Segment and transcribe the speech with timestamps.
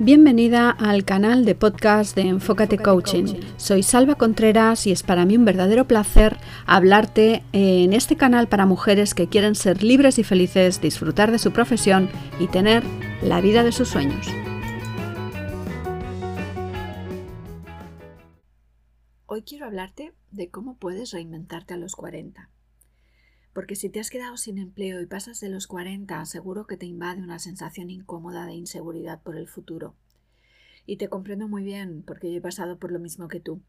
[0.00, 3.40] Bienvenida al canal de podcast de Enfócate Coaching.
[3.56, 6.36] Soy Salva Contreras y es para mí un verdadero placer
[6.66, 11.52] hablarte en este canal para mujeres que quieren ser libres y felices, disfrutar de su
[11.52, 12.08] profesión
[12.38, 12.84] y tener
[13.22, 14.28] la vida de sus sueños.
[19.26, 22.48] Hoy quiero hablarte de cómo puedes reinventarte a los 40.
[23.52, 26.86] Porque si te has quedado sin empleo y pasas de los 40, seguro que te
[26.86, 29.94] invade una sensación incómoda de inseguridad por el futuro.
[30.86, 33.60] Y te comprendo muy bien, porque yo he pasado por lo mismo que tú.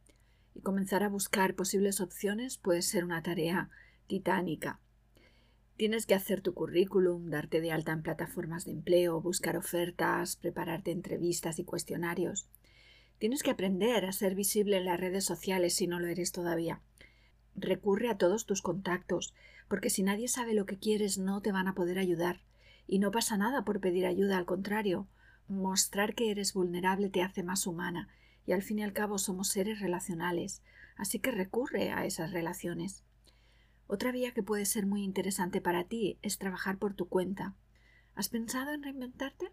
[0.56, 3.70] Y comenzar a buscar posibles opciones puede ser una tarea
[4.08, 4.80] titánica.
[5.80, 10.92] Tienes que hacer tu currículum, darte de alta en plataformas de empleo, buscar ofertas, prepararte
[10.92, 12.50] entrevistas y cuestionarios.
[13.18, 16.82] Tienes que aprender a ser visible en las redes sociales si no lo eres todavía.
[17.62, 19.34] Recurre a todos tus contactos,
[19.68, 22.42] porque si nadie sabe lo que quieres no te van a poder ayudar.
[22.88, 25.08] Y no pasa nada por pedir ayuda, al contrario,
[25.48, 28.08] mostrar que eres vulnerable te hace más humana,
[28.46, 30.64] y al fin y al cabo somos seres relacionales,
[30.96, 33.04] así que recurre a esas relaciones.
[33.88, 37.56] Otra vía que puede ser muy interesante para ti es trabajar por tu cuenta.
[38.16, 39.52] ¿Has pensado en reinventarte?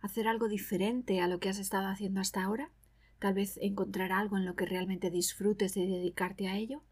[0.00, 2.70] ¿Hacer algo diferente a lo que has estado haciendo hasta ahora?
[3.18, 6.82] ¿Tal vez encontrar algo en lo que realmente disfrutes y dedicarte a ello?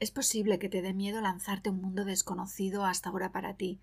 [0.00, 3.80] Es posible que te dé miedo lanzarte a un mundo desconocido hasta ahora para ti,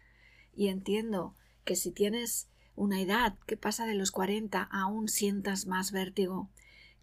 [0.55, 5.91] y entiendo que si tienes una edad que pasa de los 40 aún sientas más
[5.91, 6.49] vértigo.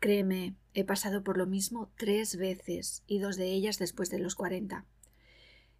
[0.01, 4.35] Créeme, he pasado por lo mismo tres veces y dos de ellas después de los
[4.35, 4.85] 40.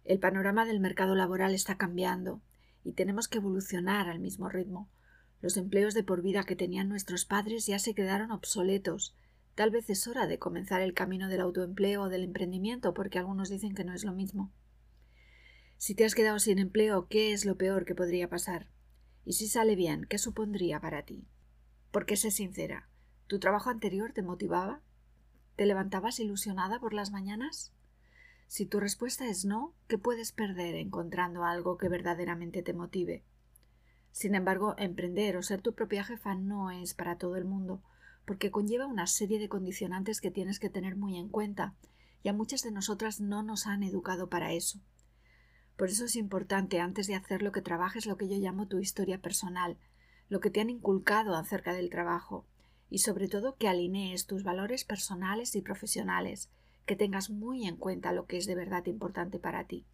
[0.05, 2.41] El panorama del mercado laboral está cambiando
[2.85, 4.89] y tenemos que evolucionar al mismo ritmo.
[5.41, 9.13] Los empleos de por vida que tenían nuestros padres ya se quedaron obsoletos
[9.55, 13.49] Tal vez es hora de comenzar el camino del autoempleo o del emprendimiento, porque algunos
[13.49, 14.51] dicen que no es lo mismo.
[15.77, 18.67] Si te has quedado sin empleo, ¿qué es lo peor que podría pasar?
[19.23, 21.25] Y si sale bien, ¿qué supondría para ti?
[21.91, 22.89] Porque sé sincera,
[23.27, 24.81] ¿tu trabajo anterior te motivaba?
[25.55, 27.73] ¿Te levantabas ilusionada por las mañanas?
[28.47, 33.23] Si tu respuesta es no, ¿qué puedes perder encontrando algo que verdaderamente te motive?
[34.11, 37.81] Sin embargo, emprender o ser tu propia jefa no es para todo el mundo,
[38.25, 41.75] porque conlleva una serie de condicionantes que tienes que tener muy en cuenta,
[42.23, 44.79] y a muchas de nosotras no nos han educado para eso.
[45.77, 49.21] Por eso es importante, antes de hacerlo, que trabajes lo que yo llamo tu historia
[49.21, 49.77] personal,
[50.29, 52.45] lo que te han inculcado acerca del trabajo,
[52.89, 56.49] y sobre todo que alinees tus valores personales y profesionales,
[56.85, 59.85] que tengas muy en cuenta lo que es de verdad importante para ti.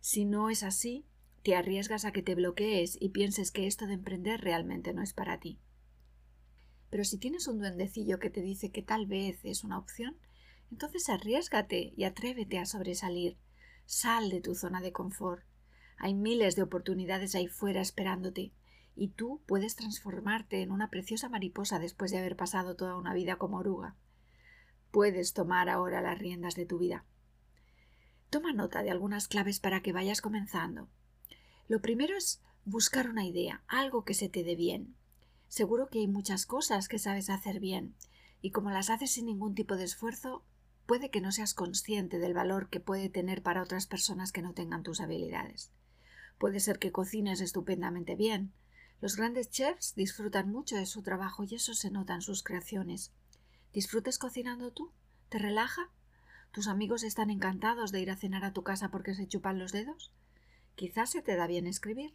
[0.00, 1.04] Si no es así,
[1.42, 5.12] te arriesgas a que te bloquees y pienses que esto de emprender realmente no es
[5.12, 5.58] para ti.
[6.90, 10.16] Pero si tienes un duendecillo que te dice que tal vez es una opción,
[10.70, 13.38] entonces arriesgate y atrévete a sobresalir.
[13.86, 15.42] Sal de tu zona de confort.
[15.98, 18.52] Hay miles de oportunidades ahí fuera esperándote,
[18.94, 23.36] y tú puedes transformarte en una preciosa mariposa después de haber pasado toda una vida
[23.36, 23.96] como oruga.
[24.90, 27.04] Puedes tomar ahora las riendas de tu vida.
[28.30, 30.88] Toma nota de algunas claves para que vayas comenzando.
[31.68, 34.96] Lo primero es buscar una idea, algo que se te dé bien.
[35.48, 37.94] Seguro que hay muchas cosas que sabes hacer bien,
[38.40, 40.44] y como las haces sin ningún tipo de esfuerzo,
[40.86, 44.54] puede que no seas consciente del valor que puede tener para otras personas que no
[44.54, 45.70] tengan tus habilidades.
[46.38, 48.52] Puede ser que cocines estupendamente bien.
[49.00, 53.12] Los grandes chefs disfrutan mucho de su trabajo y eso se nota en sus creaciones.
[53.72, 54.92] ¿Disfrutes cocinando tú?
[55.28, 55.90] ¿Te relaja?
[56.52, 59.72] ¿Tus amigos están encantados de ir a cenar a tu casa porque se chupan los
[59.72, 60.12] dedos?
[60.74, 62.12] Quizás se te da bien escribir.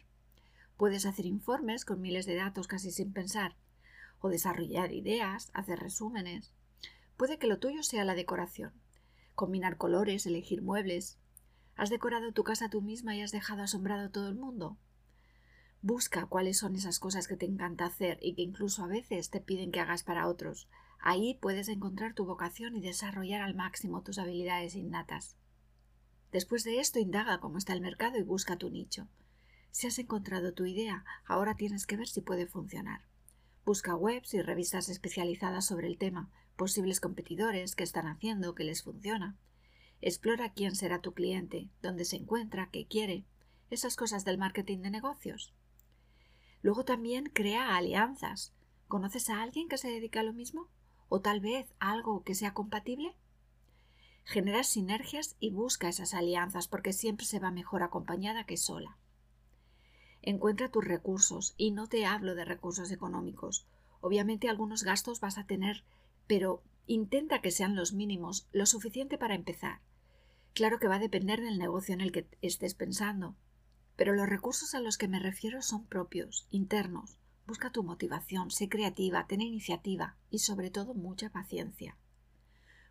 [0.76, 3.56] Puedes hacer informes con miles de datos casi sin pensar,
[4.20, 6.52] o desarrollar ideas, hacer resúmenes.
[7.16, 8.72] Puede que lo tuyo sea la decoración,
[9.34, 11.18] combinar colores, elegir muebles.
[11.76, 14.78] ¿Has decorado tu casa tú misma y has dejado asombrado a todo el mundo?
[15.82, 19.40] Busca cuáles son esas cosas que te encanta hacer y que incluso a veces te
[19.40, 20.68] piden que hagas para otros.
[20.98, 25.36] Ahí puedes encontrar tu vocación y desarrollar al máximo tus habilidades innatas.
[26.32, 29.06] Después de esto, indaga cómo está el mercado y busca tu nicho.
[29.74, 33.00] Si has encontrado tu idea, ahora tienes que ver si puede funcionar.
[33.64, 38.84] Busca webs y revistas especializadas sobre el tema, posibles competidores, qué están haciendo, qué les
[38.84, 39.36] funciona.
[40.00, 43.24] Explora quién será tu cliente, dónde se encuentra, qué quiere,
[43.68, 45.52] esas cosas del marketing de negocios.
[46.62, 48.54] Luego también crea alianzas.
[48.86, 50.68] ¿Conoces a alguien que se dedica a lo mismo?
[51.08, 53.16] ¿O tal vez algo que sea compatible?
[54.22, 58.98] Genera sinergias y busca esas alianzas porque siempre se va mejor acompañada que sola.
[60.26, 63.66] Encuentra tus recursos y no te hablo de recursos económicos.
[64.00, 65.84] Obviamente algunos gastos vas a tener,
[66.26, 69.80] pero intenta que sean los mínimos, lo suficiente para empezar.
[70.52, 73.36] Claro que va a depender del negocio en el que estés pensando,
[73.96, 78.70] pero los recursos a los que me refiero son propios, internos, Busca tu motivación, sé
[78.70, 81.98] creativa, ten iniciativa y sobre todo mucha paciencia.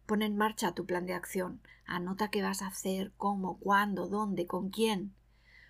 [0.06, 4.46] Pon en marcha tu plan de acción, anota qué vas a hacer, cómo, cuándo, dónde,
[4.46, 5.16] con quién.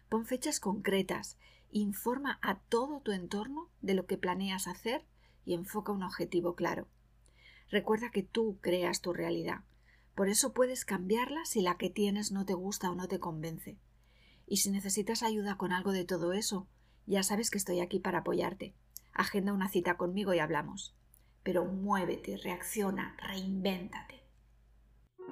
[0.10, 1.38] Pon fechas concretas,
[1.80, 5.06] informa a todo tu entorno de lo que planeas hacer
[5.46, 6.88] y enfoca un objetivo claro.
[7.70, 9.64] Recuerda que tú creas tu realidad,
[10.16, 13.78] por eso puedes cambiarla si la que tienes no te gusta o no te convence.
[14.46, 16.68] Y si necesitas ayuda con algo de todo eso,
[17.08, 18.76] ya sabes que estoy aquí para apoyarte.
[19.14, 20.96] Agenda una cita conmigo y hablamos.
[21.44, 24.24] Pero muévete, reacciona, reinvéntate.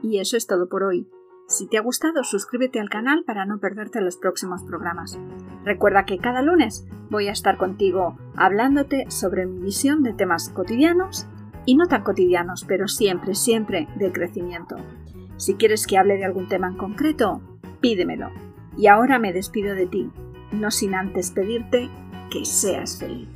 [0.01, 1.07] Y eso es todo por hoy.
[1.51, 5.19] Si te ha gustado, suscríbete al canal para no perderte los próximos programas.
[5.65, 11.27] Recuerda que cada lunes voy a estar contigo hablándote sobre mi visión de temas cotidianos
[11.65, 14.77] y no tan cotidianos, pero siempre, siempre de crecimiento.
[15.35, 17.41] Si quieres que hable de algún tema en concreto,
[17.81, 18.29] pídemelo.
[18.77, 20.09] Y ahora me despido de ti,
[20.53, 21.89] no sin antes pedirte
[22.31, 23.27] que seas feliz.